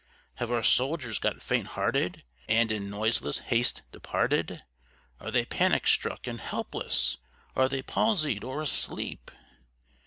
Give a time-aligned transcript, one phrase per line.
[0.37, 4.63] Have our soldiers got faint hearted, and in noiseless haste departed?
[5.19, 7.17] Are they panic struck and helpless?
[7.55, 9.29] Are they palsied or asleep?